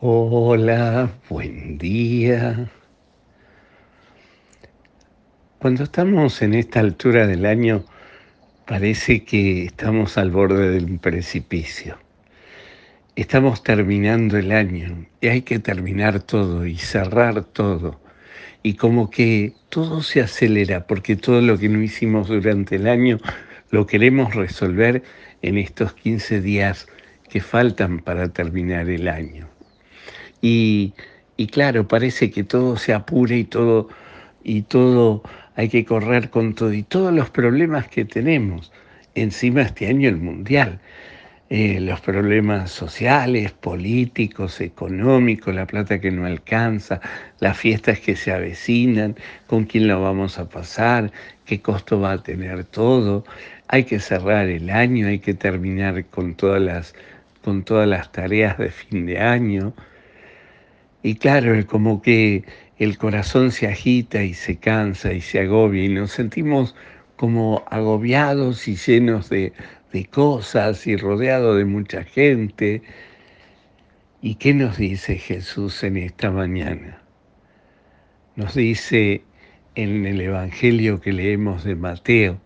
[0.00, 2.70] Hola, buen día.
[5.58, 7.84] Cuando estamos en esta altura del año,
[8.64, 11.98] parece que estamos al borde de un precipicio.
[13.16, 18.00] Estamos terminando el año y hay que terminar todo y cerrar todo.
[18.62, 23.18] Y como que todo se acelera porque todo lo que no hicimos durante el año
[23.72, 25.02] lo queremos resolver
[25.42, 26.86] en estos 15 días
[27.28, 29.47] que faltan para terminar el año.
[30.40, 30.94] Y,
[31.50, 33.88] claro, parece que todo se apura y todo,
[34.44, 35.22] y todo
[35.56, 36.72] hay que correr con todo.
[36.72, 38.72] Y todos los problemas que tenemos,
[39.14, 40.80] encima este año el mundial,
[41.50, 47.00] eh, los problemas sociales, políticos, económicos, la plata que no alcanza,
[47.40, 49.16] las fiestas que se avecinan,
[49.46, 51.10] con quién lo vamos a pasar,
[51.46, 53.24] qué costo va a tener todo.
[53.68, 56.94] Hay que cerrar el año, hay que terminar con todas las,
[57.42, 59.72] con todas las tareas de fin de año.
[61.02, 62.44] Y claro, como que
[62.78, 66.74] el corazón se agita y se cansa y se agobia y nos sentimos
[67.16, 69.52] como agobiados y llenos de,
[70.10, 72.82] cosas y rodeados de mucha gente.
[74.22, 77.02] ¿Y qué nos dice Jesús en esta mañana?
[78.36, 79.22] Nos dice
[79.74, 82.40] en el Evangelio que leemos de Mateo,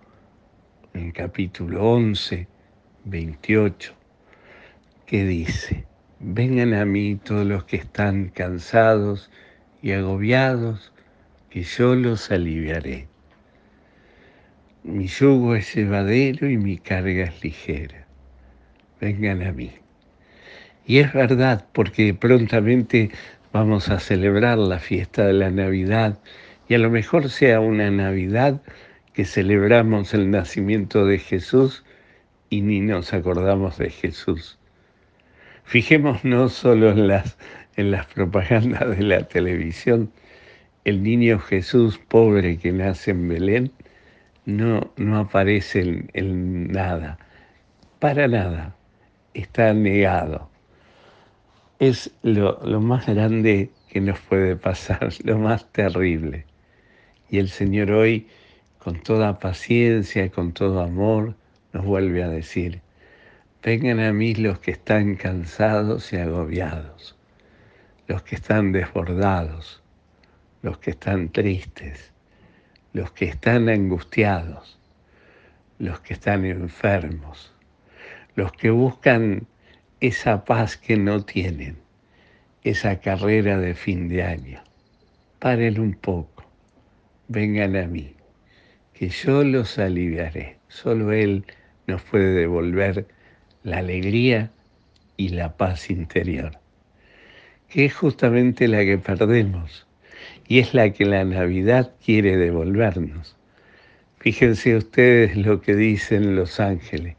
[0.95, 2.47] en capítulo 11,
[3.05, 3.95] 28,
[5.07, 5.85] que dice,
[6.25, 9.29] Vengan a mí todos los que están cansados
[9.83, 10.93] y agobiados,
[11.51, 13.09] que yo los aliviaré.
[14.85, 18.07] Mi yugo es llevadero y mi carga es ligera.
[19.01, 19.73] Vengan a mí.
[20.87, 23.11] Y es verdad, porque prontamente
[23.53, 26.21] vamos a celebrar la fiesta de la Navidad
[26.69, 28.63] y a lo mejor sea una Navidad
[29.13, 31.85] que celebramos el nacimiento de Jesús
[32.49, 34.61] y ni nos acordamos de Jesús.
[35.65, 37.37] Fijémonos solo en las,
[37.77, 40.13] en las propagandas de la televisión.
[40.85, 43.73] El niño Jesús pobre que nace en Belén
[44.45, 47.19] no, no aparece en, nada,
[48.01, 48.75] para nada,
[49.35, 50.51] está negado.
[51.79, 56.47] Es lo, lo más grande que nos puede pasar, lo más terrible.
[57.31, 58.27] Y el Señor hoy,
[58.79, 61.35] con toda paciencia, con todo amor,
[61.73, 62.81] nos vuelve a decir,
[63.65, 67.17] Vengan a mí los que están cansados y agobiados,
[68.09, 69.85] los que están desbordados,
[70.63, 72.13] los que están tristes,
[72.93, 74.81] los que están angustiados,
[75.79, 77.55] los que están enfermos,
[78.35, 79.47] los que buscan
[80.01, 81.77] esa paz que no tienen,
[82.65, 84.61] esa carrera de fin de año.
[85.39, 86.51] Paren un poco,
[87.29, 88.17] vengan a mí,
[88.93, 90.59] que yo los aliviaré.
[90.67, 91.45] Solo Él
[91.87, 93.07] nos puede devolver
[93.65, 94.51] la alegría
[95.17, 96.59] y la paz interior,
[97.69, 99.87] que es justamente la que perdemos
[100.49, 103.37] y es la que la Navidad quiere devolvernos.
[104.19, 107.17] Fíjense ustedes lo que dicen los ángeles.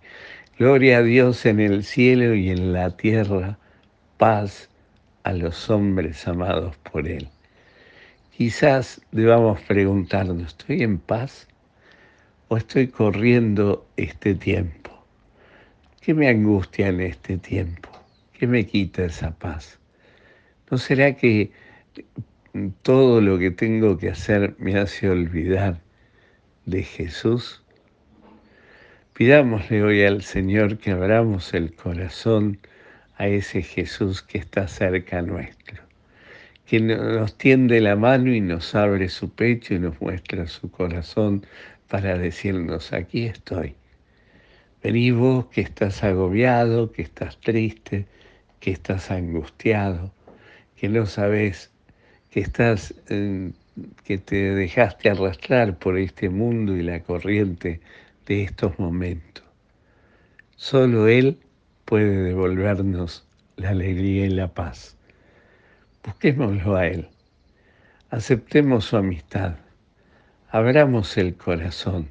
[0.57, 3.57] Gloria a Dios en el cielo y en la tierra,
[4.17, 4.69] paz
[5.23, 7.27] a los hombres amados por Él.
[8.37, 11.47] Quizás debamos preguntarnos, ¿estoy en paz
[12.47, 14.82] o estoy corriendo este tiempo?
[16.03, 17.89] ¿Qué me angustia en este tiempo?
[18.33, 19.79] ¿Qué me quita esa paz?
[20.69, 21.51] ¿No será que
[22.81, 25.79] todo lo que tengo que hacer me hace olvidar
[26.65, 27.63] de Jesús?
[29.13, 32.59] Pidámosle hoy al Señor que abramos el corazón
[33.15, 35.83] a ese Jesús que está cerca nuestro,
[36.65, 41.45] que nos tiende la mano y nos abre su pecho y nos muestra su corazón
[41.87, 43.77] para decirnos, aquí estoy
[44.83, 48.05] Vení vos que estás agobiado, que estás triste,
[48.59, 50.11] que estás angustiado,
[50.75, 51.71] que no sabes,
[52.29, 57.79] que estás, que te dejaste arrastrar por este mundo y la corriente
[58.25, 59.45] de estos momentos.
[60.57, 61.37] Solo Él
[61.85, 64.97] puede devolvernos la alegría y la paz.
[66.03, 67.07] Busquémoslo a Él.
[68.09, 69.55] Aceptemos su amistad.
[70.49, 72.09] Abramos el corazón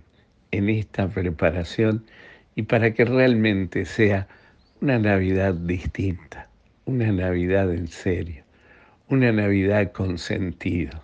[0.51, 2.07] en esta preparación
[2.55, 4.29] y para que realmente sea
[4.81, 6.49] una Navidad distinta,
[6.85, 8.45] una Navidad en serio,
[9.09, 11.03] una Navidad con sentido.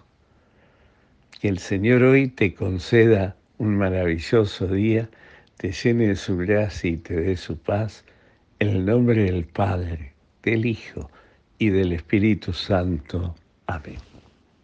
[1.41, 5.09] Que el Señor hoy te conceda un maravilloso día,
[5.57, 8.05] te llene de su gracia y te dé su paz,
[8.59, 10.13] en el nombre del Padre,
[10.43, 11.11] del Hijo
[11.59, 13.35] y del Espíritu Santo.
[13.67, 14.18] Amén.